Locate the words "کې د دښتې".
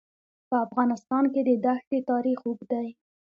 1.33-1.97